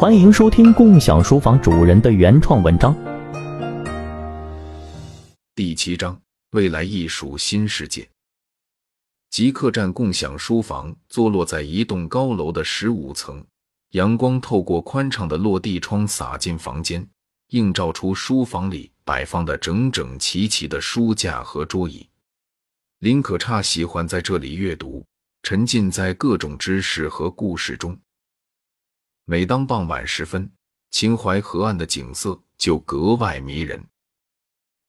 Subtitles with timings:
[0.00, 2.96] 欢迎收听共享书房主人的原创文章。
[5.54, 6.18] 第七章：
[6.52, 8.08] 未来艺术新世界。
[9.28, 13.44] 极客栈共享书房坐落在一栋高楼的十五层，
[13.90, 17.06] 阳光透过宽敞的落地窗洒进房间，
[17.48, 22.08] 映照出书房里摆放的整整齐齐的书架和桌椅。
[23.00, 25.04] 林可差喜欢在这里阅读，
[25.42, 27.94] 沉浸在各种知识和故事中。
[29.30, 30.50] 每当傍晚时分，
[30.90, 33.80] 秦淮河岸的景色就格外迷人。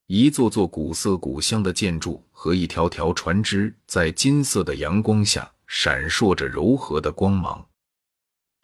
[0.08, 7.64] 一座座古色古香的建筑和一条条船只在金色的阳光下闪烁着柔和的光芒。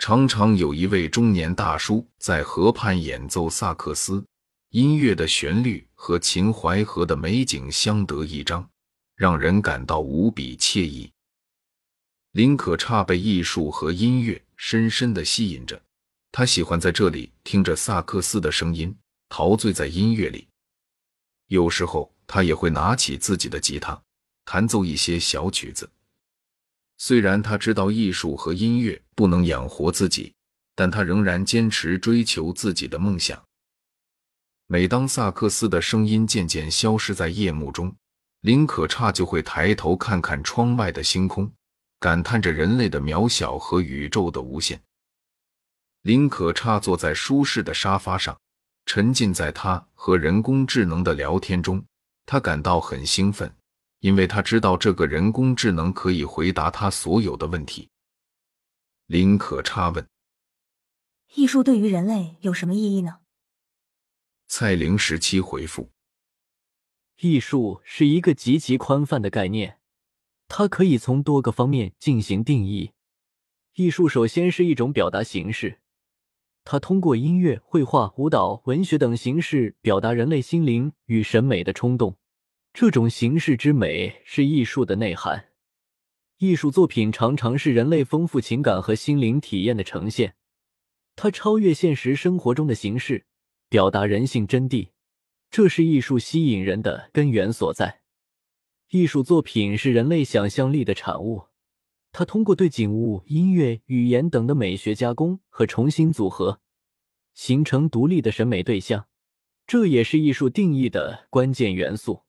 [0.01, 4.27] 常常有一位中年大叔在河畔演奏萨克斯，
[4.71, 8.69] 音乐的旋律和秦淮河的美景相得益彰，
[9.15, 11.09] 让人感到无比惬意。
[12.33, 14.43] 林可差被艺术和音乐。
[14.59, 15.81] 深深的吸引着
[16.31, 18.95] 他，喜欢在这里听着萨克斯的声音，
[19.31, 20.47] 陶醉在音乐里。
[21.47, 23.99] 有时候，他也会拿起自己的吉他，
[24.45, 25.89] 弹奏一些小曲子。
[26.99, 30.35] 虽然他知道艺术和音乐不能养活自己，
[30.75, 33.43] 但他仍然坚持追求自己的梦想。
[34.67, 37.95] 每当萨克斯的声音渐渐消失在夜幕中，
[38.41, 41.51] 林可差就会抬头看看窗外的星空。
[42.01, 44.81] 感叹着人类的渺小和宇宙的无限。
[46.03, 48.41] 林可差坐在舒适的沙发上，
[48.87, 51.85] 沉浸在他和人工智能的聊天中。
[52.25, 53.53] 他感到很兴奋，
[54.01, 57.89] 因为他知道这个人工智能可以回答他所有的问题。
[59.07, 60.07] 林可差问
[61.35, 63.21] ：“艺术对于人类有什么意义呢？”
[64.47, 65.91] 蔡玲十七回复
[67.21, 69.81] ：“艺术是一个极其宽泛的概念。”
[70.49, 72.91] 它可以从多个方面进行定义。
[73.75, 75.79] 艺术首先是一种表达形式，
[76.65, 82.17] 它通过音乐、绘画、舞蹈、文学等形式表达人类心灵与审美的冲动。
[82.73, 85.51] 这种形式之美是艺术的内涵。
[86.39, 90.35] 艺术作品常常是人类丰富情感和心灵体验的呈现，
[91.17, 93.27] 它超越现实生活中的形式，
[93.69, 94.91] 表达人性真谛。
[95.51, 97.98] 这是艺术吸引人的根源所在。
[98.91, 101.49] 艺术作品是人类想象力的产物，
[102.11, 106.63] 它通过对景物、音乐、语言等的美学加工和重新组合，
[107.35, 109.07] 形成独立的审美对象。
[109.67, 112.23] 这也是艺术定义的关键元素。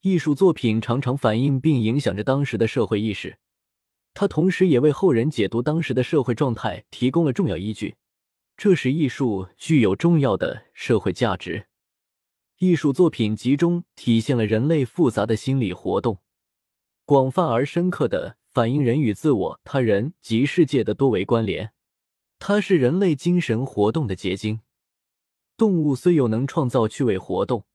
[0.00, 3.36] 艺术作品常常反映并影响着当时的社会意识，
[4.14, 7.96] 它同时也为后人解读当时的社会状态提供了重要依据，
[8.56, 11.66] 这使艺术具有重要的社会价值。
[12.58, 16.22] 艺术作品集中体现了人类复杂的心理活动，
[17.04, 21.74] 广泛而深刻的反映人与自我、他人及世界的多维关联。
[22.38, 24.60] 它是人类精神活动的结晶。
[25.58, 27.66] 动物虽有能创造趣味活动，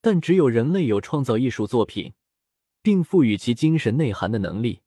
[0.00, 2.12] 但只有人类有创造艺术作品，
[2.82, 4.82] 并赋予其精神内涵的能力。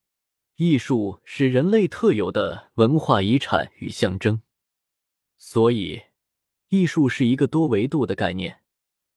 [0.56, 4.40] 艺术是人类特有的文化遗产与象征，
[5.36, 6.00] 所以，
[6.70, 8.62] 艺术是一个多维度的概念。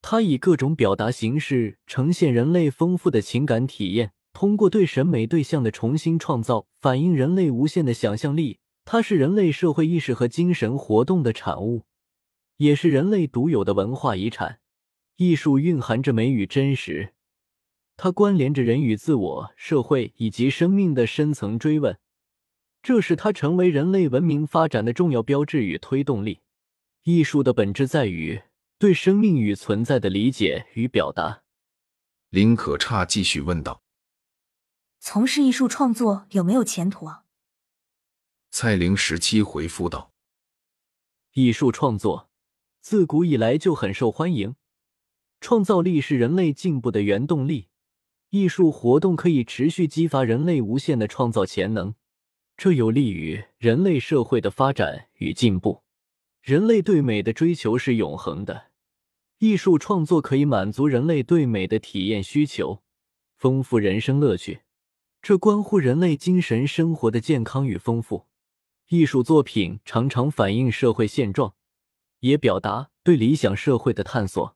[0.02, 8.58] 它以各种表达形式呈现人类丰富的情感体验，通过对审美对象的重新创造，反映人类无限的想象力。
[8.84, 11.84] 它是人类社会意识和精神活动的产物，
[12.58, 14.60] 也是人类独有的文化遗产。
[15.18, 17.14] 艺术蕴含着美与真实，
[17.96, 21.96] 它关联着人与自我、社会以及生命的深层追问，
[22.82, 26.40] 这使它成为人类文明发展的重要标志与推动力。
[27.04, 28.42] 艺术的本质在于。
[28.82, 31.44] 对生命与存在的理解与表达，
[32.30, 33.84] 林可差继续问道
[35.00, 37.26] ：“从事艺术创作有没有前途啊？”
[38.50, 40.14] 蔡玲十七回复道
[41.34, 42.32] ：“艺术创作
[42.80, 44.56] 自古以来就很受欢迎，
[45.40, 47.68] 创造力是人类进步的原动力。
[48.32, 51.94] 艺术活动可以持续激发人类无限的创造潜能，
[52.58, 55.84] 这有利于人类社会的发展与进步。
[56.42, 58.70] 人类对美的追求是永恒的。”
[59.42, 62.84] 艺术创作可以满足人类对美的体验需求，
[63.36, 64.62] 丰富人生乐趣，
[65.20, 68.28] 这关乎人类精神生活的健康与丰富。
[68.90, 71.56] 艺术作品常常反映社会现状，
[72.20, 74.56] 也表达对理想社会的探索。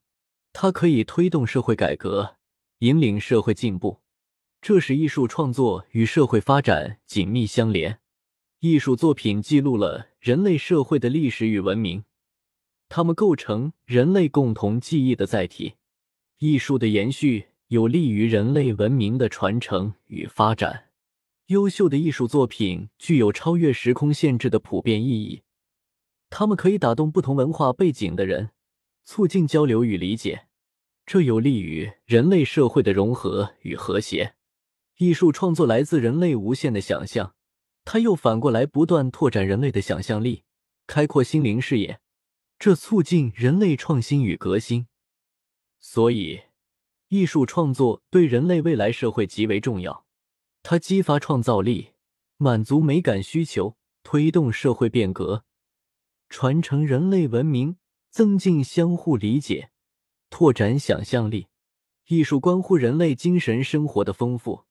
[0.54, 2.36] 它可以推动社会改革，
[2.78, 4.02] 引领社会进步，
[4.62, 8.00] 这使艺术创作与社会发展紧密相连。
[8.60, 12.04] 艺术作品记录了人类社会的历史与文明。
[12.90, 15.76] 它们构成人类共同记忆的载体，
[16.40, 20.90] 艺术的延续有利于人类文明的传承与发展。
[21.48, 25.44] 优秀的艺术作品具有超越时空限制的普遍意义，
[26.30, 28.50] 他们可以打动不同文化背景的人，
[29.04, 30.48] 促进交流与理解，
[31.06, 34.36] 这有利于人类社会的融合与和谐。
[34.98, 37.36] 艺术创作来自人类无限的想象，
[37.84, 40.44] 它又反过来不断拓展人类的想象力，
[40.88, 42.00] 开阔心灵视野，
[42.58, 44.88] 这促进人类创新与革新。
[45.80, 46.42] 所以，
[47.10, 50.06] 艺术创作对人类未来社会极为重要。
[50.64, 51.92] 它激发创造力，
[52.38, 55.46] 满足美感需求，推动社会变革，
[56.28, 57.78] 传承人类文明，
[58.10, 59.70] 增进相互理解，
[60.32, 61.48] 拓展想象力。
[62.08, 64.66] 艺术关乎人类精神生活的丰富，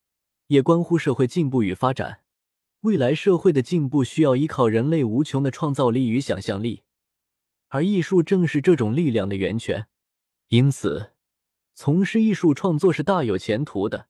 [0.49, 2.23] 也关乎社会进步与发展。
[2.81, 6.83] 未来社会的进步需要依靠人类无穷的创造力与想象力，
[7.75, 9.89] 而艺术正是这种力量的源泉。
[10.47, 11.11] 因此，
[11.75, 14.07] 从事艺术创作是大有前途的。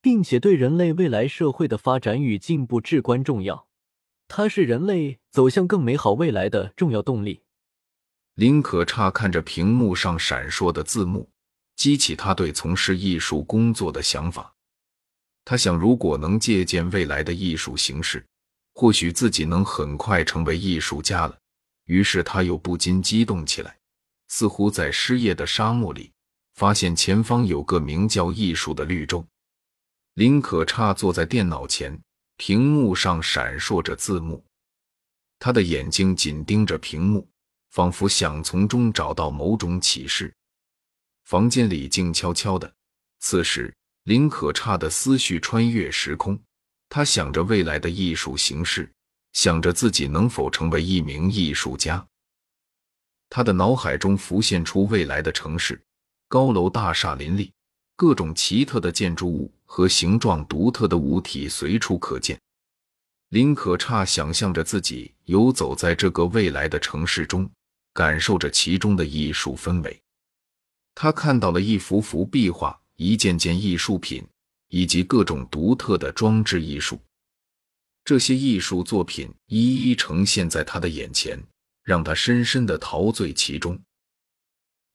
[0.00, 3.68] 并且对人类未来社会的发展与进步至关重要，
[4.28, 7.42] 它是人类走向更美好未来的重要动力。
[8.32, 11.28] 林可差看着屏幕上闪烁的字幕，
[11.76, 14.54] 激起他对从事艺术工作的想法。
[15.44, 18.24] 他想，如果能借鉴未来的艺术形式，
[18.72, 21.39] 或许自己能很快成为艺术家了。
[21.90, 23.76] 于是他又不禁激动起来，
[24.28, 26.12] 似乎在失业的沙漠里，
[26.54, 29.26] 发现前方有个名叫艺术的绿洲。
[30.14, 32.00] 林可差坐在电脑前，
[32.36, 34.44] 屏幕上闪烁着字幕，
[35.40, 37.28] 他的眼睛紧盯着屏幕，
[37.72, 40.32] 仿佛想从中找到某种启示。
[41.24, 42.72] 房间里静悄悄的，
[43.18, 46.40] 此时林可差的思绪穿越时空，
[46.88, 48.88] 他想着未来的艺术形式，
[49.32, 52.06] 想着自己能否成为一名艺术家。
[53.28, 55.80] 他的脑海中浮现出未来的城市，
[56.28, 57.52] 高楼大厦林立。
[57.96, 62.40] 各种奇特的建筑物和形状独特的物体随处可见。
[63.28, 67.46] 林可差想象着自己游走在这个未来的城市中，
[67.92, 70.00] 感受着其中的艺术氛围。
[70.94, 74.26] 他看到了一幅幅壁画、一件件艺术品，
[74.68, 76.98] 以及各种独特的装置艺术。
[78.04, 81.42] 这些艺术作品一一呈现在他的眼前，
[81.82, 83.80] 让他深深的陶醉其中。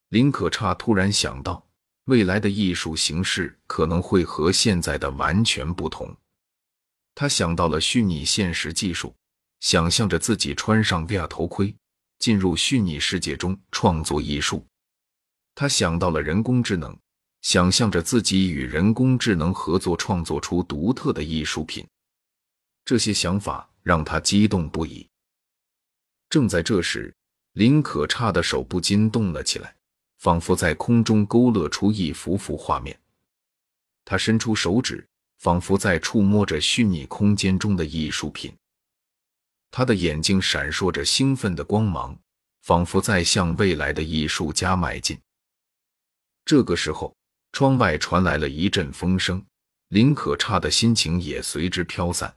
[0.10, 1.66] 林可差突然想到。
[2.06, 6.16] 未来的艺术形式可能会和现在的完全不同。
[7.16, 9.16] 他想到了虚拟现实技术，
[9.60, 11.76] 想象着自己穿上 VR 头盔，
[12.20, 14.64] 进入虚拟世界中创作艺术。
[15.56, 16.96] 他想到了人工智能，
[17.42, 21.84] 想象着自己与人工智能合作，创作出独特的艺术品。
[22.86, 25.10] 这些想法让他激动不已。
[26.30, 27.14] 正在这时，
[27.54, 29.76] 林可差的手不禁动了起来。
[30.18, 32.98] 仿佛在空中勾勒出一幅幅画面，
[34.06, 38.52] 他伸出手指，仿佛在触摸着虚拟空间中的艺术品。
[39.70, 42.18] 他的眼睛闪烁着兴奋的光芒，
[42.64, 45.20] 仿佛在向未来的艺术家迈进。
[46.44, 47.16] 这个时候，
[47.52, 49.46] 窗外传来了一阵风声，
[49.90, 52.36] 林可差的心情也随之飘散。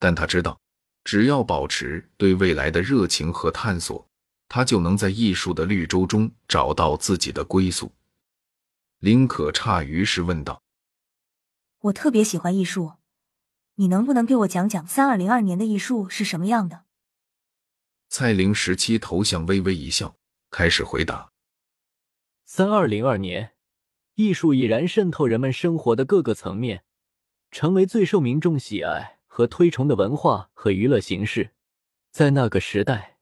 [0.00, 0.60] 但他知道，
[1.04, 4.10] 只要保持对未来的热情和探索。
[4.52, 7.92] 他就能在艺术的绿洲中找到自己的归宿。
[8.98, 10.64] 林可差于是问道
[11.82, 12.94] ：“我特别喜欢艺术，
[13.76, 16.82] 你能不能给我讲讲三二零二年的艺术是什么样的？”
[18.10, 20.16] 蔡玲十七头像微微一笑，
[20.50, 21.30] 开始回答
[22.44, 23.52] ：“三二零二年，
[24.16, 26.82] 艺术已然渗透人们生活的各个层面，
[27.52, 31.52] 成为最受民众喜爱和推崇的文化和娱乐形式。
[32.10, 33.16] 在那个时代。”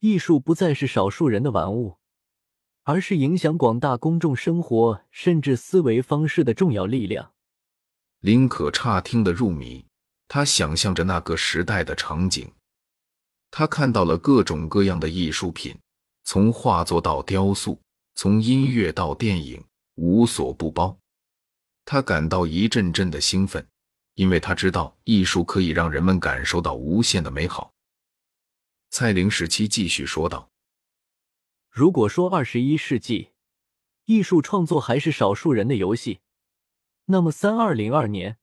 [0.00, 1.96] 艺术不再是少数人的玩物，
[2.82, 7.32] 而是影响广大公众生活甚至思维方式的重要力量。
[8.20, 9.86] 林可差听得入迷，
[10.28, 12.52] 他想象着那个时代的场景，
[13.50, 15.74] 他看到了各种各样的艺术品，
[16.24, 17.80] 从画作到雕塑，
[18.14, 20.96] 从音乐到电影，无所不包。
[21.86, 23.66] 他感到一阵阵的兴奋，
[24.16, 27.72] 因为他知道艺术可以让人们感受到无限的美好。
[28.90, 30.50] 蔡玲时期继续说道
[31.70, 33.32] ：“如果说二十一世纪
[34.06, 36.20] 艺术创作还是少数人的游戏，
[37.06, 38.38] 那么三二零二年，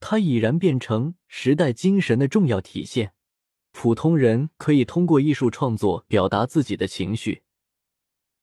[0.00, 3.12] 它已然变成时代精神的重要体现。
[3.72, 7.42] 普通人可以通过艺术创作表达自己的情绪，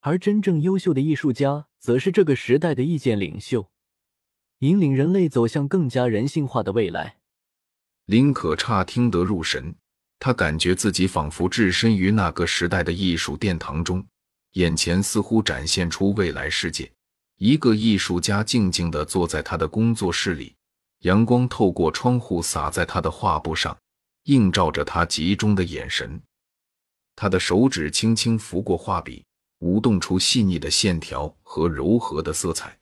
[0.01, 3.70] 而真正优秀的艺术家则是这个时代的意见领袖，
[4.61, 7.17] 引领人类走向更加人性化的未来。”
[8.07, 9.75] 林可差听得入神。
[10.23, 14.05] 他感觉自己仿佛置身于那个时代的艺术殿堂中，
[14.51, 16.91] 眼前似乎展现出未来世界。
[17.37, 20.55] 一个艺术家静静地坐在他的工作室里，
[20.99, 23.75] 阳光透过窗户洒在他的画布上，
[24.25, 26.21] 映照着他集中的眼神。
[27.15, 29.25] 他的手指轻轻拂过画笔，
[29.61, 32.77] 舞动出细腻的线条和柔和的色彩。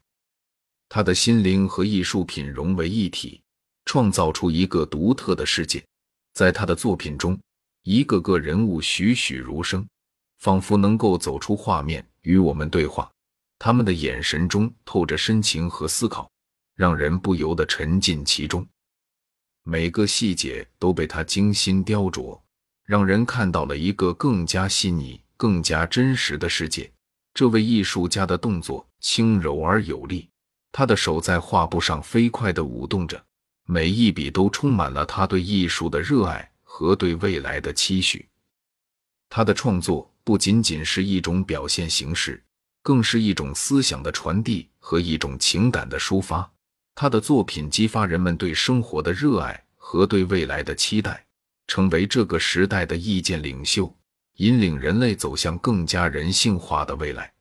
[0.89, 3.39] 他的心灵和艺术品融为一体，
[3.86, 5.84] 创造出一个独特的世界。
[6.34, 7.39] 在他的作品中，
[7.84, 9.88] 一个个人物栩栩如生，
[10.39, 13.10] 仿佛能够走出画面与我们对话。
[13.60, 16.29] 他们的眼神中透着深情和思考，
[16.75, 18.65] 让人不由得沉浸其中。
[19.63, 22.39] 每个细节都被他精心雕琢，
[22.86, 26.91] 让人看到了一个更加细腻、更加真实的世界。
[27.34, 30.27] 这位艺术家的动作轻柔而有力，
[30.71, 33.23] 他的手在画布上飞快地舞动着，
[33.65, 38.27] 每一笔都充满了他对艺术的热爱和对未来的期许。
[39.29, 42.43] 他的创作不仅仅是一种表现形式。
[42.81, 46.49] 更是一种思想的传递和一种情感的抒发。
[46.95, 51.25] 他的作品激发人们对生活的热爱和对未来的期待，
[51.67, 53.93] 成为这个时代的意见领袖，
[54.38, 57.31] 引领人类走向更加人性化的未来。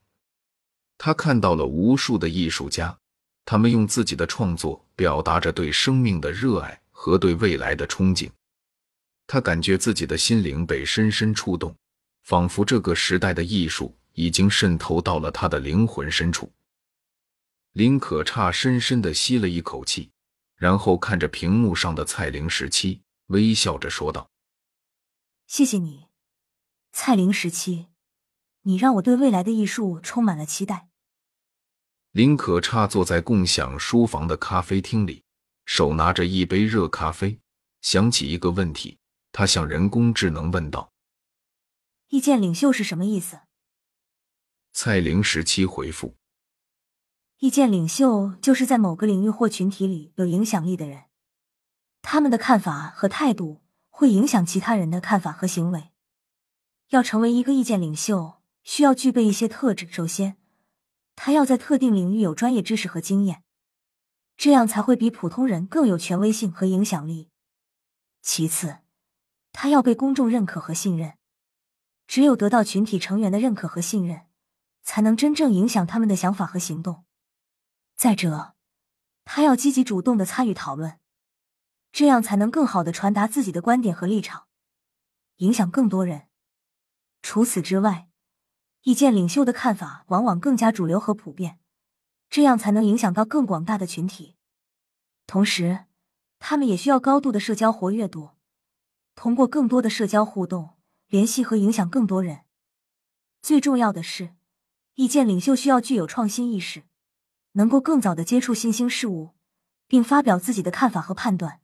[0.99, 2.99] 他看到了无数的艺术家，
[3.51, 8.29] 他们用自己的创作表达着对生命的热爱和对未来的憧憬。
[9.27, 11.75] 他感觉自己的心灵被深深触动，
[12.25, 13.97] 仿佛这个时代的艺术。
[14.19, 16.51] 已经渗透到了他的灵魂深处。
[17.71, 20.11] 林可差深深的吸了一口气，
[20.57, 24.29] 然后看着屏幕上的蔡玲十七，微笑着说道
[25.47, 26.09] ：“谢谢你，
[26.91, 27.87] 蔡玲十七，
[28.63, 30.88] 你让我对未来的艺术充满了期待。”
[32.13, 35.25] 林可差坐在共享书房的咖啡厅里，
[35.67, 37.39] 手拿着一杯热咖啡，
[37.83, 38.99] 想起一个问题，
[39.31, 40.91] 他向人工智能问道
[42.09, 43.41] ：“意见领袖是什么意思？”
[44.73, 46.17] 蔡玲十七回复
[47.39, 51.05] ：“意见领袖就是在某个领域或群体里有影响力的人，
[52.01, 53.61] 他们的看法和态度
[53.91, 55.91] 会影响其他人的看法和行为。
[56.89, 59.87] 要成为一个意见领袖，需要具备一些特质。
[59.91, 60.39] 首先，
[61.21, 63.43] 他要在特定领域有专业知识和经验，
[64.37, 67.29] 这样才会比普通人更有权威性和影响力。
[68.23, 68.79] 其次，
[69.53, 71.19] 他要被公众认可和信任，
[72.07, 74.27] 只有得到群体成员的认可和信任。”
[74.89, 77.05] 才能真正影响他们的想法和行动。
[77.95, 78.55] 再者，
[79.27, 80.99] 他要积极主动的参与讨论，
[81.93, 84.47] 这样才能更好的传达自己的观点和立场，
[85.37, 86.29] 影响更多人。
[87.21, 88.08] 除此之外，
[88.83, 91.59] 意见领袖的看法往往更加主流和普遍，
[92.31, 94.37] 这样才能影响到更广大的群体。
[95.27, 95.87] 同时，
[96.39, 98.31] 他们也需要高度的社交活跃度，
[99.15, 100.77] 通过更多的社交互动，
[101.09, 102.41] 联系和影响更多人。
[103.43, 104.35] 最重要的是。
[104.95, 106.83] 意见领袖需要具有创新意识，
[107.53, 109.31] 能够更早的接触新兴事物，
[109.87, 111.61] 并发表自己的看法和判断，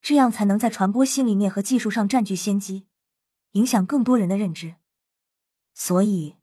[0.00, 2.86] 这样才能在传播新理念和技术上占据先机，
[3.54, 4.76] 影响更多人的认知。
[5.74, 6.36] 所以，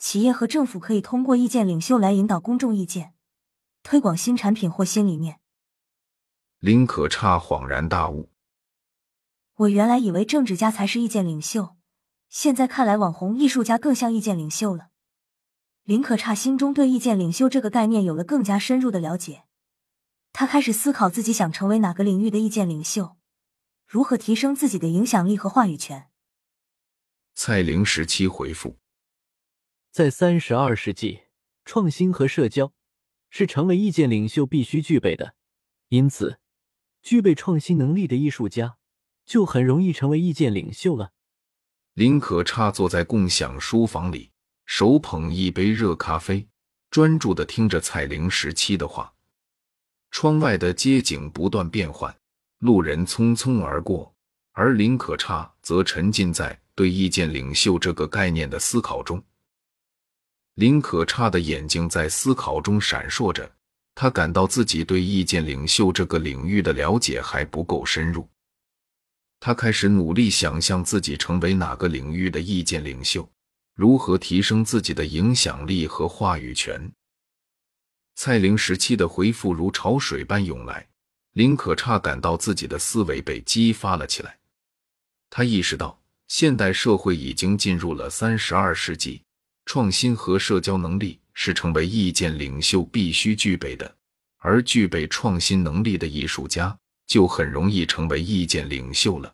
[0.00, 3.12] 企业和政府可以通过意见领袖来引导公众意见，
[3.82, 5.40] 推广新产品或新理念。
[6.58, 8.30] 林可差恍然大悟：
[9.56, 11.76] 我原来以为政治家才是意见领袖，
[12.30, 14.88] 现在看来，网红艺术家更像意见领袖了。
[15.84, 19.44] 林可差心中对意见领袖这个概念有了更加深入的了解，
[20.32, 23.18] 他开始思考自己想成为哪个领域的意见领袖，
[23.86, 26.08] 如何提升自己的影响力和话语权。
[27.34, 28.78] 蔡玲十七回复：
[29.90, 31.22] 在三十二世纪，
[31.64, 32.72] 创新和社交
[33.28, 35.34] 是成为意见领袖必须具备的，
[35.88, 36.38] 因此，
[37.02, 38.76] 具备创新能力的艺术家
[39.26, 41.10] 就很容易成为意见领袖了。
[41.94, 44.30] 林可差坐在共享书房里。
[44.64, 46.46] 手捧一杯热咖啡，
[46.92, 49.12] 专注的听着蔡玲时期的话。
[50.12, 52.16] 窗外的街景不断变换，
[52.60, 54.14] 路人匆匆而过，
[54.52, 59.20] 而林可差则沉浸在对意见领袖这个概念的思考中。
[60.54, 63.50] 林可差的眼睛在思考中闪烁着，
[63.94, 68.28] 他感到自己对意见领袖这个领域的了解还不够深入。
[69.38, 73.26] 他开始努力想象自己成为哪个领域的意见领袖。
[73.74, 76.92] 如何提升自己的影响力和话语权？
[78.14, 80.86] 蔡玲时期的回复如潮水般涌来，
[81.32, 84.38] 林可差感到自己的思维被激发了起来。
[85.30, 89.22] 他意识到，现代社会已经进入了三十二世纪，
[89.72, 93.96] 创新和社交能力是成为意见领袖必须具备的，
[94.38, 99.32] 而具备创新能力的艺术家就很容易成为意见领袖了。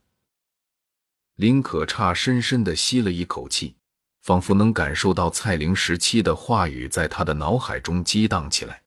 [1.37, 3.75] 林可差深深的吸了一口气。
[4.21, 8.83] 仿佛能感受到蔡玲时期的话语在他的脑海中激荡起来，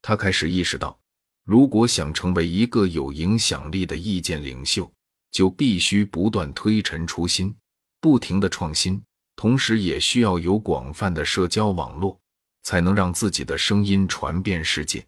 [0.00, 0.96] 他开始意识到，
[1.42, 4.88] 如果想成为一个有影响力的意见领袖，
[5.32, 7.52] 就必须不断推陈出新，
[7.98, 9.02] 不停的创新，
[9.36, 12.20] 同时也需要有广泛的社交网络，
[12.62, 15.04] 才能让自己的声音传遍世界。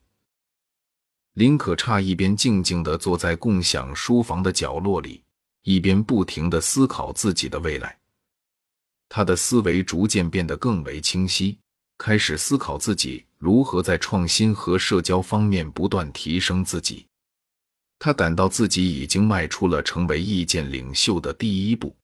[1.34, 5.22] 林可差一边静静地坐在共享书房的角落里，
[5.62, 7.98] 一边不停地思考自己的未来。
[9.08, 11.58] 他的思维逐渐变得更为清晰，
[11.98, 17.06] 开始思考自己如何在创新和社交方面不断提升自己。
[17.98, 21.96] 他感到自己已经迈出了成为意见领袖的第一步，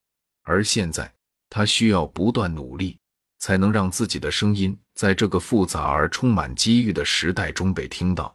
[0.43, 1.13] 而现在
[1.51, 2.97] 他需要不断努力，
[3.41, 8.35] 才能让自己的声音在这个复杂而充满机遇的时代中被听到。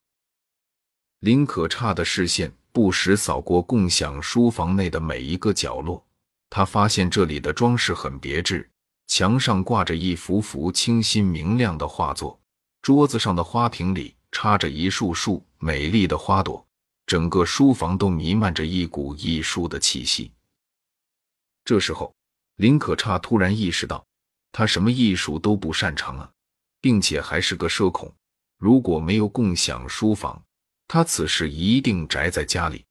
[1.22, 6.06] 林可差的视线不时扫过共享书房内的每一个角落，
[6.50, 8.70] 他发现这里的装饰很别致，
[9.08, 12.40] 墙上挂着一幅幅清新明亮的画作，
[12.82, 16.64] 桌子上的花瓶里插着一束束美丽的花朵，
[17.08, 20.32] 整个书房都弥漫着一股艺术的气息。
[21.64, 22.14] 这时候，
[22.56, 24.06] 林可差突然意识到，
[24.52, 26.32] 他什么艺术都不擅长啊，
[26.80, 28.14] 并且还是个社恐。
[28.58, 30.42] 如果没有共享书房，
[30.88, 32.86] 他此时一定宅在家里，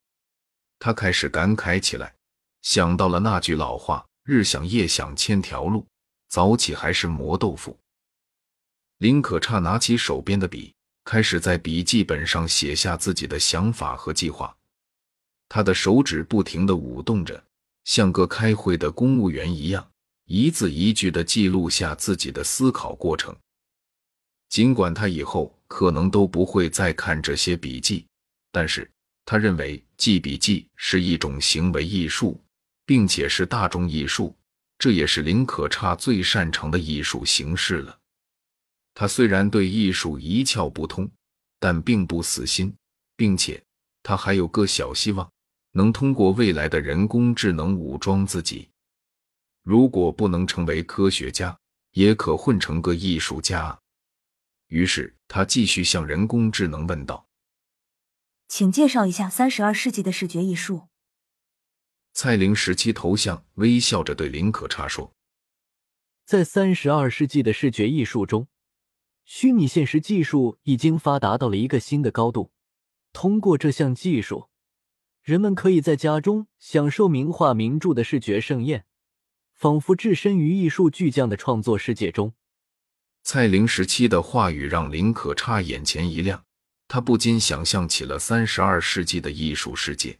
[0.78, 2.14] 他开始感慨起来，
[2.60, 5.86] 想到了那句老话：“日想夜想千条路，
[6.28, 7.78] 早起还是磨豆腐。”
[8.98, 14.54] 林可差拿起手边的笔，开始在笔记本上写下自己的想法和计划。
[15.48, 17.42] 他的手指不停地舞动着，
[17.84, 19.86] 像个开会的公务员一样，
[20.26, 23.34] 一字一句地记录下自己的思考过程。
[24.48, 28.06] 尽管他以后可能都不会再看这些笔记，
[28.52, 28.90] 但是
[29.24, 32.40] 他认为记笔记是一种行为艺术，
[32.86, 34.36] 并且是大众艺术，
[34.78, 37.98] 这也是林可差最擅长的艺术形式了。
[38.94, 41.10] 他虽然对艺术一窍不通，
[41.58, 42.72] 但并不死心，
[43.16, 43.60] 并且
[44.04, 45.28] 他还有个小希望，
[45.76, 48.70] 能通过未来的人工智能武装自己。
[49.62, 51.58] 如果不能成为科学家，
[51.92, 53.78] 也可混成个艺术家。
[54.68, 57.26] 于是他继续向人工智能问道
[58.48, 60.88] ：“请介绍一下三十二世纪的视觉艺术。”
[62.12, 65.12] 蔡玲十七头像微笑着对林可差说
[66.24, 68.46] ：“在三十二世纪的视觉艺术中，
[69.24, 72.52] 虚拟现实技术已经发达到了一个新的高度。
[73.12, 74.48] 通过这项技术，
[75.24, 78.84] 人们可以在家中享受名画名著的视觉盛宴，
[79.54, 82.34] 仿佛置身于艺术巨匠的创作世界中。”
[83.24, 86.44] 蔡玲时期的话语让林可差眼前一亮，
[86.86, 90.18] 他不禁想象起了三十二世纪的艺术世界。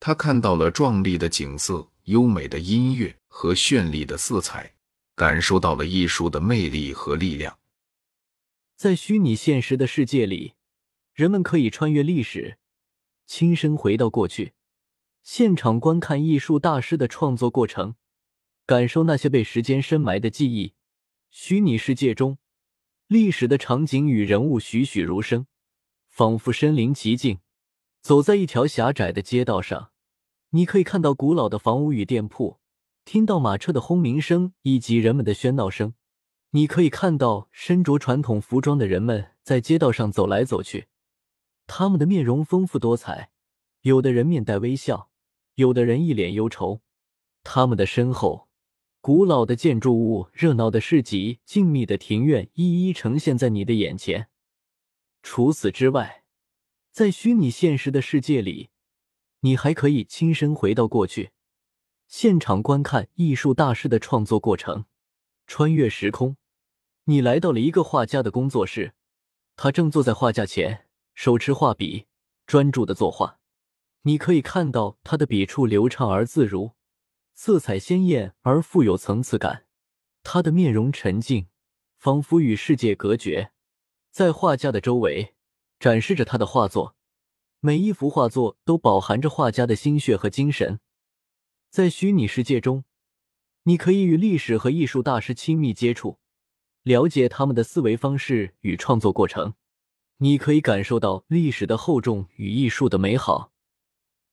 [0.00, 4.74] 他看到了壮丽的景色、优美的音乐和绚丽的色彩，
[5.14, 7.56] 感受到了艺术的魅力和力量。
[8.74, 10.54] 在虚拟现实的世界里，
[11.14, 12.56] 人们可以穿越历史，
[13.30, 14.54] 亲身回到过去，
[15.22, 17.94] 现场观看艺术大师的创作过程，
[18.66, 20.74] 感受那些被时间深埋的记忆。
[21.30, 22.38] 虚拟世界中，
[23.06, 25.46] 历史的场景与人物栩栩如生，
[26.08, 27.38] 仿佛身临其境。
[28.02, 29.92] 走在一条狭窄的街道上，
[30.48, 32.58] 你可以看到古老的房屋与店铺，
[33.04, 35.94] 听到马车的轰鸣声以及人们的喧闹声。
[36.50, 40.88] 你可以看到身着传统服装的人们在街道上走来走去，
[41.72, 43.30] 他们的面容丰富多彩，
[43.82, 45.08] 有的人面带微笑，
[45.54, 46.80] 有的人一脸忧愁。
[47.44, 48.48] 他们的身后。
[49.00, 54.28] 古老的建筑物、热闹的市集、静谧的庭院，一一呈现在你的眼前。
[55.22, 56.24] 除此之外，
[56.90, 58.70] 在虚拟现实的世界里，
[59.40, 61.30] 你还可以亲身回到过去，
[62.08, 64.86] 现场观看艺术大师的创作过程。
[65.46, 66.36] 穿越时空，
[67.04, 68.92] 你来到了一个画家的工作室，
[69.54, 70.88] 他正坐在画架前，
[71.22, 72.06] 手持画笔，
[72.46, 73.40] 专注的作画。
[74.04, 76.72] 你可以看到他的笔触流畅而自如。
[77.34, 79.66] 色彩鲜艳而富有层次感，
[80.22, 81.48] 他的面容沉静，
[81.98, 83.52] 仿佛与世界隔绝。
[84.10, 85.34] 在画家的周围
[85.78, 86.96] 展示着他的画作，
[87.60, 90.80] 每一幅画作都饱含着画家的心血和精神。
[91.68, 92.84] 在虚拟世界中，
[93.64, 96.18] 你可以与历史和艺术大师亲密接触，
[96.82, 99.52] 了解他们的思维方式与创作过程。
[100.22, 103.52] 你可以感受到历史的厚重与艺术的美好。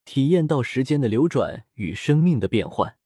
[0.03, 2.97] 体验到时间的流转与生命的变换，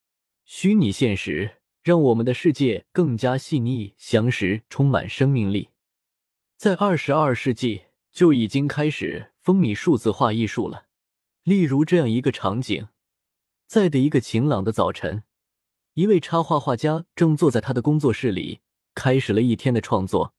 [0.45, 5.69] 虚拟现实让我们的世界更加细腻、详实，充满生命力。
[6.57, 10.85] 在二十二世纪就已经开始风靡数字化艺术了。
[11.43, 12.87] 例如这样一个场景：
[13.67, 15.21] 在的一个晴朗的早晨，
[15.93, 18.61] 一位插画画家正坐在他的工作室里，
[18.95, 20.33] 开始了一天的创作。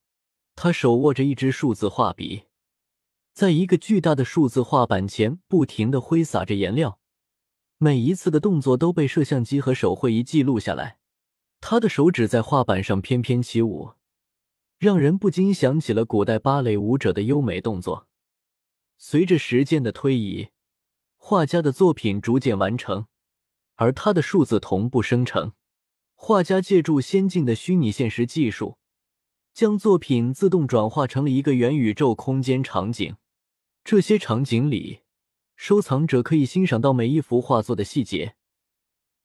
[0.54, 2.44] 他手握着一支数字画笔。
[3.32, 6.98] 在一个巨大的数字画板前，不停的挥洒着颜料，
[7.78, 10.98] 每一次的动作都被摄像机和手绘仪记录下来。
[11.60, 13.92] 他的手指在画板上翩翩起舞，
[14.78, 18.08] 让人不禁想起了古代芭蕾舞者的优美动作。
[18.98, 20.50] 随着时间的推移，
[21.16, 23.06] 画家的作品逐渐完成，
[23.76, 25.52] 而他的数字同步生成。
[26.14, 28.76] 画家借助先进的虚拟现实技术，
[29.54, 33.16] 将作品自动转化成了一个元宇宙空间场景。
[33.84, 35.00] 这些场景里，
[35.56, 38.34] 收藏者可以欣赏到每一幅画作的细节。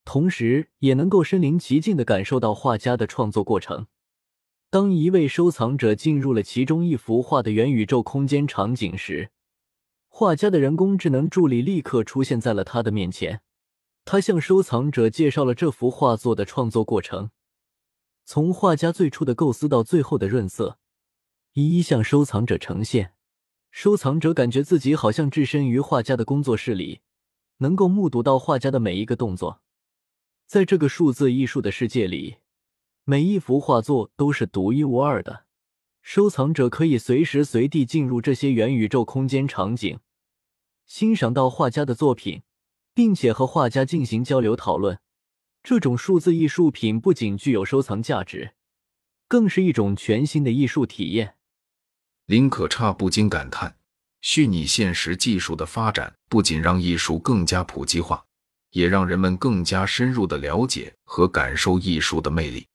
[0.04, 3.88] 同时，也能够身临其境的感受到画家的创作过程。
[4.70, 9.32] 当一位收藏者进入了其中一幅画的元宇宙空间场景时，
[10.08, 13.42] 画家的人工智能助理立刻出现在了他的面前。
[14.04, 17.30] 他向收藏者介绍了这幅画作的创作过程，
[18.30, 20.80] 从画家最初的构思到最后的润色，
[21.54, 23.14] 一一向收藏者呈现。
[23.72, 27.00] 收藏者感觉自己好像置身于画家的工作室里，
[27.60, 29.62] 能够目睹到画家的每一个动作。
[30.46, 32.40] 在这个数字艺术的世界里，
[33.06, 35.46] 每一幅画作都是独一无二的。
[36.02, 40.00] 收藏者可以随时随地进入这些元宇宙空间场景，
[40.86, 42.42] 欣赏到画家的作品，
[42.94, 45.00] 并且和画家进行交流讨论。
[45.70, 48.54] 这种数字艺术品不仅具有收藏价值，
[49.28, 51.36] 更是一种全新的艺术体验。
[52.26, 53.78] 林可差不禁感叹：
[54.22, 58.24] 虚拟现实技术的发展不仅让艺术更加普及化。
[58.72, 62.66] 也让人们更加深入的了解和感受艺术的魅力。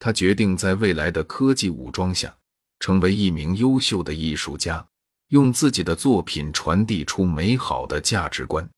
[0.00, 2.36] 他决定在未来的科技武装下，
[2.80, 4.84] 成为一名优秀的艺术家，
[5.28, 8.68] 用自己的作品传递出美好的价值观。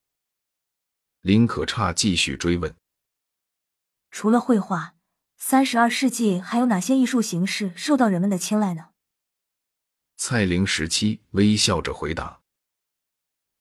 [1.22, 2.74] 林可差继续追问：
[4.12, 4.94] 除了绘画，
[5.36, 8.90] 三十二世纪还有哪些艺术形式受到人们的青睐呢？
[10.16, 12.42] 蔡玲时期微笑着回答：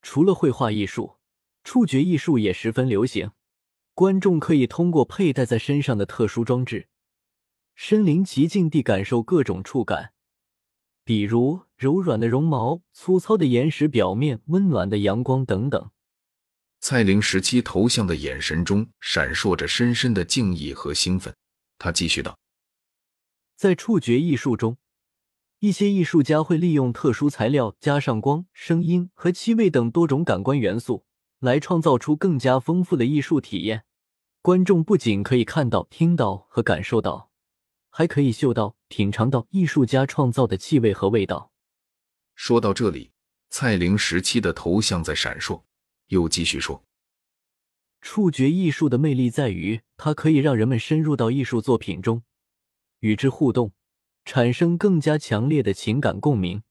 [0.01, 1.17] 除了绘画艺术。
[1.63, 3.33] 触觉艺术也十分流行，
[3.93, 6.89] 观众可以通过佩戴在身上的特殊装置，
[7.75, 10.13] 身临其境地感受各种触感，
[11.03, 15.91] 比如柔软的绒毛、粗糙的岩石表面、温暖的阳光等等。
[16.81, 21.33] 蔡玲时期头像的眼神中闪烁着深深的敬意和兴奋。
[21.77, 22.37] 他继续道
[23.55, 24.77] ：“在触觉艺术中，
[25.59, 31.05] 一些艺术家会利用特殊材料，加上光、声音和气味等多种感官元素。”
[31.41, 33.83] 来创造出更加丰富的艺术体验，
[34.43, 37.31] 观众不仅可以看到、听到和感受到，
[37.89, 41.51] 还可以嗅到、品尝到艺术家创造的气味和味道。
[42.35, 43.11] 说到这里，
[43.49, 45.63] 蔡玲时期的头像在闪烁，
[46.11, 46.85] 又继续说
[47.99, 52.23] ：“触觉艺术的魅力在于，它可以让人们深入到艺术作品中，
[52.99, 53.73] 与之互动，
[54.23, 56.63] 产生更加强烈的情感共鸣。”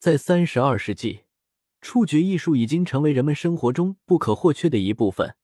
[0.00, 1.20] 在三十二世纪。
[1.82, 5.36] 触觉艺术已经成为人们生活中不可或缺的一部分，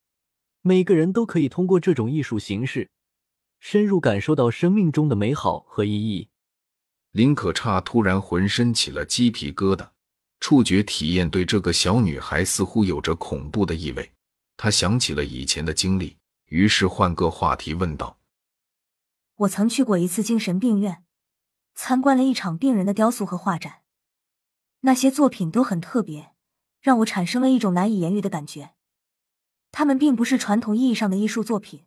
[0.62, 2.90] 每个人都可以通过这种艺术形式，
[3.61, 6.31] 深入感受到生命中的美好和意义。
[7.12, 9.90] 林可差突然浑身起了鸡皮疙瘩，
[10.42, 14.11] 触觉体验对这个小女孩似乎有着恐怖的意味。
[14.57, 18.18] 她想起了以前的经历，于是换个话题问道
[19.38, 21.05] ：“我曾去过一次精神病院，
[21.76, 23.83] 参观了一场病人的雕塑和画展，
[24.81, 26.33] 那些作品都很特别。”
[26.83, 28.74] 让我产生了一种难以言喻的感觉。
[29.70, 31.85] 他们并不是传统意义上的艺术作品，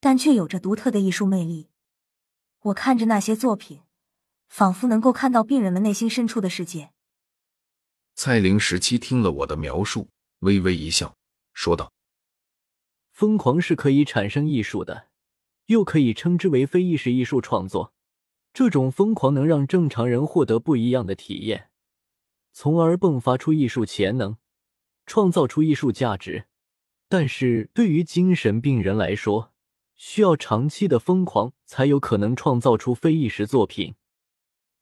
[0.00, 1.68] 但却有着独特的艺术魅力。
[2.62, 3.82] 我看着那些作品，
[4.48, 6.90] 仿佛能够看到病人们内心深处的世界。
[8.18, 11.14] 蔡玲时期听了我的描述，微微一笑，
[11.52, 11.92] 说道
[13.12, 15.08] ：“疯狂是可以产生艺术的，
[15.66, 17.92] 又可以称之为非意识艺术创作。
[18.54, 21.68] 这种疯狂能让正常人获得不一样的体验。”
[22.54, 24.38] 从而迸发出艺术潜能，
[25.04, 26.46] 创造出艺术价值。
[27.10, 29.52] 但是对于精神病人来说，
[29.94, 33.94] 需要长期的疯狂才有可能创造出非意识作品。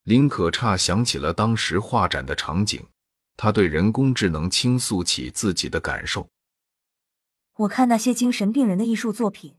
[0.04, 2.86] 林可差想起了当时画展的场景，
[3.36, 6.28] 他对人工智能倾诉起自己的感受。
[7.58, 9.56] 我看那些精神病人的艺术作品，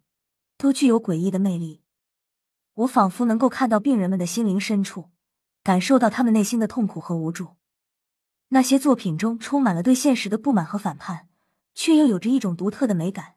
[0.58, 1.82] 都具有诡异的魅力。
[2.74, 5.12] 我仿佛能够看到病人们的心灵深处，
[5.64, 7.56] 感受到他们内心的痛苦和无助。
[8.50, 11.30] 那些作品中充满了对现实的不满和反叛，
[11.74, 13.36] 却又有着一种独特的美感。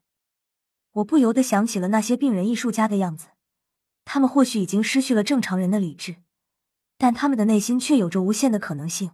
[0.92, 3.28] 我不由得想起了那些病人艺术家的样子，
[4.04, 6.16] 他们或许已经失去了正常人的理智，
[6.96, 9.12] 但他们的内心却有着无限的可能性。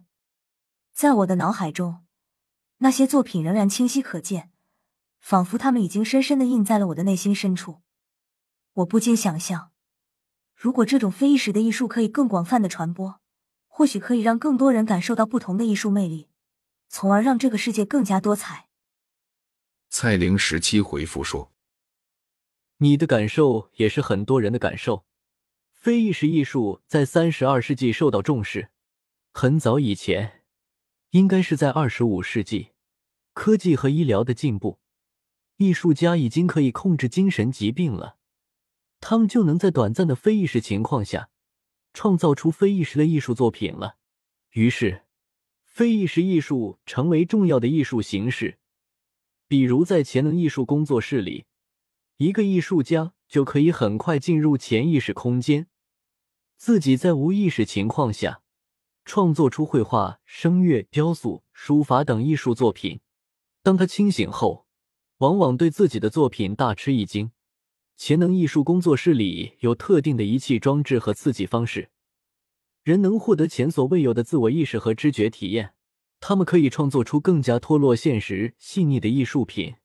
[0.95, 2.05] 在我的脑海中，
[2.77, 4.49] 那些作品仍然清晰可见，
[5.19, 7.81] 仿佛他们已经深深的印在了我的内心深处。
[8.75, 9.73] 我不禁想象，
[10.55, 13.19] 如果这种非意识的艺术可以更广泛的传播。
[13.67, 16.29] 或许可以让更多人感受到不同的艺术魅力，
[16.87, 18.69] 从而让这个世界更加多彩。
[19.89, 21.51] 蔡玲十七回复说
[22.79, 25.05] ：“你的感受也是很多人的感受。
[25.73, 28.69] 非意识艺术在三十二世纪受到重视，
[29.33, 30.44] 很早以前，
[31.15, 32.71] 应该是在二十五世纪，
[33.31, 34.79] 科技和医疗的进步，
[35.55, 38.17] 艺术家已经可以控制精神疾病了，
[38.99, 41.29] 他们就能在短暂的非意识情况下，
[41.93, 43.95] 创造出非意识的艺术作品了。
[44.51, 45.03] 于是，
[45.63, 48.59] 非意识艺术成为重要的艺术形式。”
[49.47, 51.45] 比如在潜能艺术工作室里，
[52.17, 55.67] 一个艺术家就可以很快进入潜意识空间，
[56.57, 58.41] 自己在无意识情况下
[59.05, 62.99] 创作出绘画、声乐、雕塑、书法等艺术作品。
[63.61, 64.65] 当他清醒后，
[65.19, 67.31] 往往对自己的作品大吃一惊。
[67.95, 71.89] 潜能艺术工作室里有特定的仪器装置和刺激方式，
[72.83, 75.75] 人能获得前所未有的自我意识和知觉体验。
[76.19, 79.75] 他们可以创作出更加脱落现实、细腻的艺术品，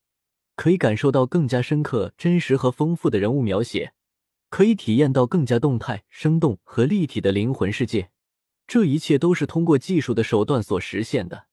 [0.56, 3.92] 可以感受到更加深刻、真实和丰富的人物描写，
[4.48, 8.10] 可以体验到更加动态、生动和立体的灵魂世界。
[8.70, 11.48] 这一切都是通过技术的手段所实现的，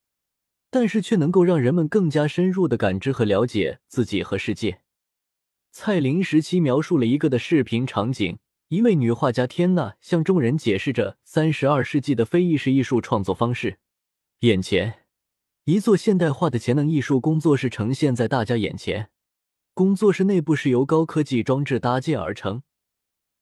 [0.69, 4.81] 但是却能够让人们更加深入的感知和了解自己和世界。
[5.71, 13.79] 蔡林时期描述了一个的视频场景：一位女画家天娜向众人解释着三十二世纪的非意识艺术创作方式。
[14.41, 15.07] 眼前，
[15.63, 19.09] 一座现代化的潜能艺术工作室呈现在大家眼前。
[19.73, 22.61] 工作室内部是由高科技装置搭建而成，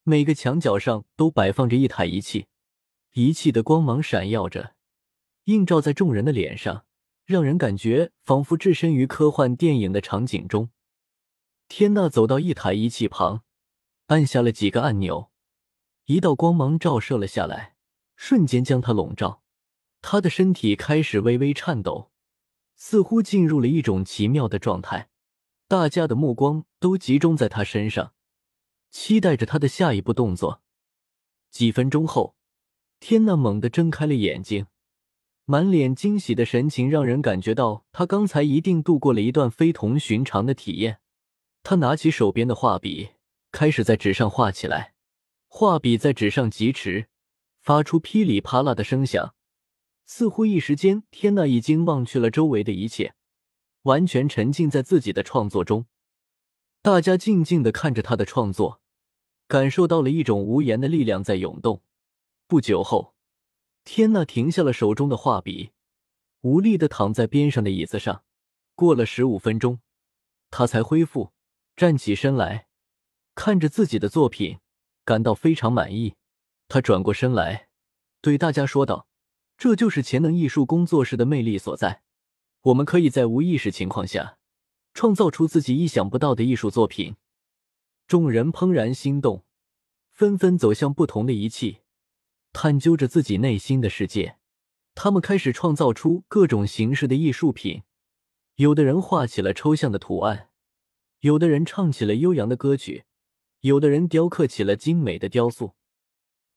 [0.03, 2.47] 每个墙角上都摆放着一台仪器，
[3.15, 4.75] 仪器的光芒闪耀着，
[5.45, 6.85] 映照在众人的脸上，
[7.23, 10.69] 让人感觉仿佛置身于科幻电影的场景中。
[11.69, 13.43] 天娜走到一台仪器旁，
[14.07, 15.31] 按下了几个按钮，
[16.07, 17.77] 一道光芒照射了下来，
[18.17, 19.41] 瞬间将她笼罩。
[20.01, 22.11] 他的身体开始微微颤抖，
[22.75, 25.09] 似乎进入了一种奇妙的状态。
[25.69, 28.13] 大家的目光都集中在他身上，
[28.91, 30.61] 期待着他的下一步动作。
[31.49, 32.35] 几分钟后，
[32.99, 34.67] 天娜猛地睁开了眼睛，
[35.45, 40.99] 满脸惊喜的神情让人感觉到他刚才一定度过了一段非同寻常的体验。
[41.61, 43.09] 他拿起手边的画笔，
[43.51, 44.93] 开始在纸上画起来。
[45.47, 47.07] 画笔在纸上疾驰，
[47.61, 49.35] 发出噼里啪啦的声响。
[50.05, 53.15] 似乎一时间，天娜已经忘却了周围的一切，
[53.83, 55.85] 完全沉浸在自己的创作中。
[56.81, 58.81] 大家静静的看着他的创作，
[59.47, 61.81] 感受到了一种无言的力量在涌动。
[62.47, 63.15] 不久后，
[63.83, 65.71] 天娜停下了手中的画笔，
[66.41, 68.23] 无力的躺在边上的椅子上。
[68.75, 69.79] 过了十五分钟，
[70.51, 71.31] 他才恢复，
[71.75, 72.67] 站起身来，
[73.33, 74.59] 看着自己的作品，
[75.03, 76.15] 感到非常满意。
[76.67, 77.69] 他转过身来，
[78.21, 79.07] 对大家说道。
[79.57, 82.03] 这就是潜能艺术工作室的魅力所在。
[82.63, 84.37] 我们可以在无意识情况下，
[84.93, 87.15] 创造出自己意想不到的艺术作品。
[88.05, 89.45] 众人怦然心动，
[90.11, 91.79] 纷纷走向不同的仪器，
[92.55, 94.37] 探究着自己内心的世界。
[94.95, 97.83] 他们开始创造出各种形式的艺术品。
[98.55, 100.47] 有的人画起了抽象的图案，
[101.19, 103.03] 有的人唱起了悠扬的歌曲，
[103.59, 105.73] 有的人雕刻起了精美的雕塑。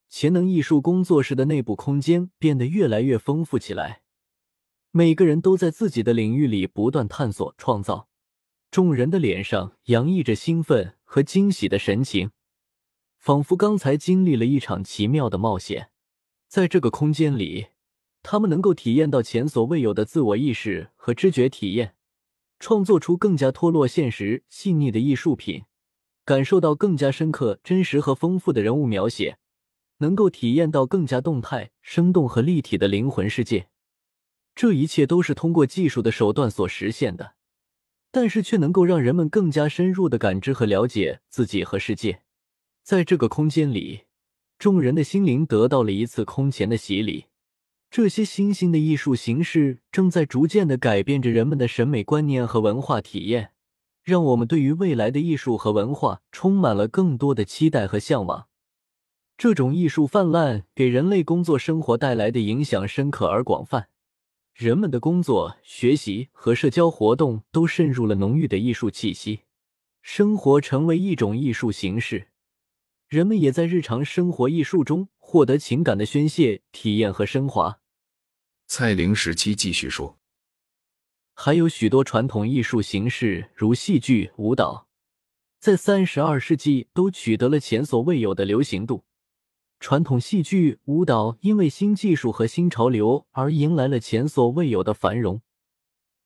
[0.08, 4.02] 潜能艺术工作室的内部空间变得越来越丰富起来，
[4.92, 8.08] 每个人都在自己的领域里不断探索创造。
[8.70, 12.30] 众人的脸上洋溢着兴奋和惊喜的神情，
[13.28, 15.90] 仿佛刚才经历了一场奇妙的冒险。
[16.48, 17.66] 在这个空间里，
[18.22, 21.94] 他们能够体验到前所未有的自我意识和知觉体验，
[22.58, 25.64] 创作出更加脱落现实、细腻的艺术品，
[26.24, 29.36] 感受到更加深刻、真实和丰富的人物描写。
[29.98, 33.68] 能够体验到更加动态、生动和立体的灵魂世界，
[34.54, 37.34] 这一切都是通过技术的手段所实现的，
[38.10, 42.22] 但是却能够让人们更加深入的感知和了解自己和世界。
[42.88, 44.04] 在这个空间里，
[44.58, 47.26] 众人的心灵得到了一次空前的洗礼。
[47.90, 53.50] 这些新兴的艺术形式正在逐渐的改变着人们的审美观念和文化体验，
[54.02, 58.48] 让我们对于未来的艺术和文化充满了更多的期待和向往。
[59.36, 63.88] 这种艺术泛滥给人类工作生活带来的影响深刻而广泛，
[64.54, 69.40] 人们的工作、学习和社交活动都渗入了浓郁的艺术气息，
[70.00, 72.28] 生活成为一种艺术形式，
[73.08, 77.80] 人们也在日常生活艺术中获得情感的宣泄、体验和升华。
[78.66, 80.18] 蔡玲时期继续说，
[81.32, 84.88] 还有许多传统艺术形式，如戏剧、舞蹈，
[85.58, 89.04] 在三十二世纪都取得了前所未有的流行度。
[89.80, 95.40] 传统戏剧、舞蹈因为新技术和新潮流而迎来了前所未有的繁荣。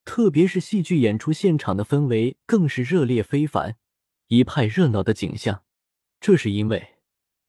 [0.03, 3.77] 特别是戏剧演出现场的氛围更是热烈非凡，
[4.27, 5.63] 一派热闹的景象。
[6.23, 6.95] 这是因为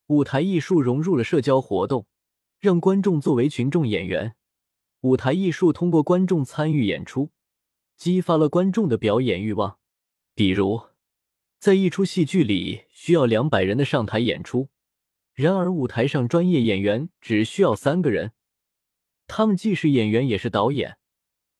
[0.08, 2.08] 舞台艺术融入了社交活动，
[2.58, 4.34] 让观众作为群众演员。
[5.02, 7.30] 舞台艺术通过观众参与演出，
[7.96, 9.78] 激发了观众的表演欲望。
[10.34, 10.88] 比如，
[11.60, 14.70] 在一出戏剧里需要两百人的上台演出，
[15.34, 18.32] 然而舞台上专业演员只需要三个人，
[19.28, 20.98] 他们既是演员也是导演。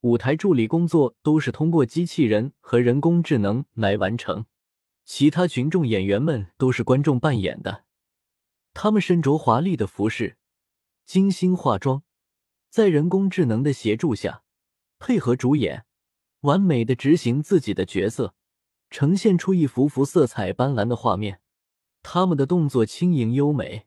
[0.01, 4.47] 舞台助理工作都是通过机器人和人工智能来完成，
[5.05, 7.85] 其他群众演员们都是观众扮演的。
[8.73, 10.37] 他们身着华丽的服饰，
[11.05, 12.03] 精心化妆，
[12.69, 14.43] 在人工智能的协助下，
[14.99, 15.87] 配合主演，
[16.41, 18.35] 完美的执行自己的角色，
[18.91, 21.41] 呈现出一幅幅色彩斑斓的画面。
[22.03, 23.87] 他们的动作轻盈优美，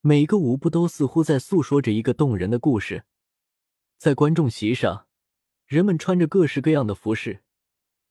[0.00, 3.04] 每个舞步都似乎在诉说着一个动人的故事。
[3.98, 5.06] 在观众席上。
[5.64, 7.42] 人们穿着各式各样的服饰，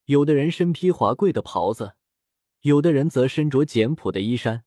[0.05, 1.93] 有的人身披华贵的袍子，
[2.61, 4.63] 有的人则身着简朴的衣衫。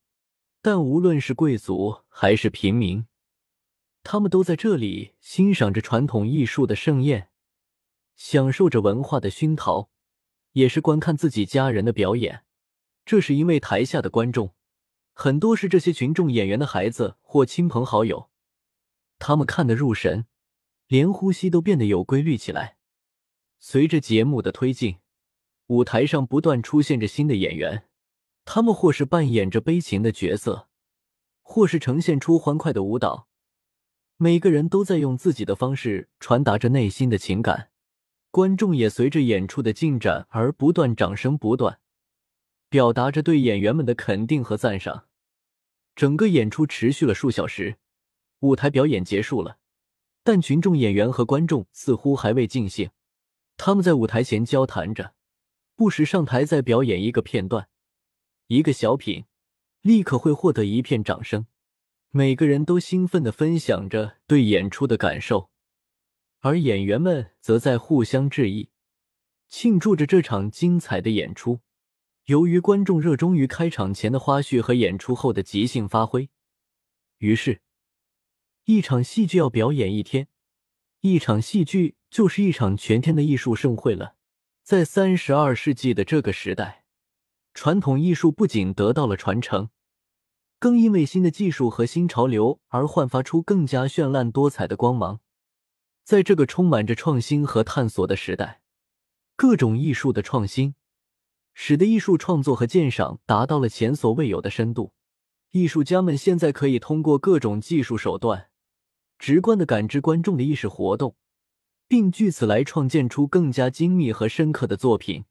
[0.61, 3.07] 但无论是贵族还是平民，
[4.03, 7.29] 他们都在这里欣赏着传统艺术的盛宴，
[8.17, 9.91] 享受着文化的熏陶，
[10.53, 12.45] 也是观看自己家人的表演。
[13.05, 14.55] 这是因为台下的观众
[15.13, 18.31] 很多是这些群众演员的孩子或亲朋好友，
[19.19, 20.25] 他们看得入神，
[20.87, 22.79] 连呼吸都变得有规律起来。
[23.59, 24.97] 随着节目的推进，
[25.69, 27.85] 舞台上不断出现着新的演员，
[28.45, 30.69] 他们或是扮演着悲情的角色，
[31.43, 33.29] 或是呈现出欢快的舞蹈。
[34.17, 37.71] 每个人都在用自己的方式传达着内心的情感，
[38.31, 41.81] 观众也随着演出的进展而不断掌声不断，
[42.69, 45.07] 表达着对演员们的肯定和赞赏。
[45.97, 47.77] 整个演出持续了数小时，
[48.41, 49.59] 舞台表演结束了，
[50.23, 52.91] 但群众演员和观众似乎还未尽兴。
[53.57, 55.15] 他们在舞台前交谈着，
[55.77, 57.69] 不时上台再表演一个片段、
[58.47, 59.25] 一个小品，
[59.83, 61.47] 立刻会获得一片掌声。
[62.11, 65.51] 每个人都兴奋地分享着对演出的感受，
[66.41, 68.71] 而演员们则在互相致意，
[69.49, 71.61] 庆祝着这场精彩的演出。
[72.27, 76.31] 由于观众热衷于开场前的花絮和演出后的即兴发挥，
[77.19, 77.61] 于是，
[78.65, 80.29] 一场戏剧要表演一天，
[81.01, 81.97] 一场戏剧。
[82.15, 84.14] 就是一场全天的艺术盛会了。
[84.65, 86.87] 在三十二世纪的这个时代，
[87.53, 89.69] 传统艺术不仅得到了传承，
[90.59, 95.21] 更因为新的技术和新潮流而焕发出更加绚烂多彩的光芒。
[96.03, 98.63] 在这个充满着创新和探索的时代，
[99.37, 100.75] 各种艺术的创新，
[101.53, 104.95] 使得艺术创作和鉴赏达到了前所未有的深度。
[105.51, 108.49] 艺术家们现在可以通过各种技术手段，
[109.19, 111.17] 直观的感知观众的意识活动。
[111.87, 115.25] 并据此来创建出更加精密和深刻的作品。